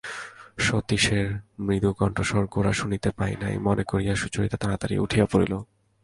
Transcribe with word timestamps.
সতীশের 0.57 1.27
মৃদু 1.59 1.89
কণ্ঠস্বর 1.93 2.43
গোরা 2.45 2.73
শুনিতে 2.73 3.09
পায় 3.17 3.35
নাই 3.41 3.55
মনে 3.57 3.83
করিয়া 3.83 4.13
সুচরিতা 4.15 4.57
তাড়াতাড়ি 4.57 4.95
উঠিয়া 4.97 5.25
পড়িল। 5.25 5.53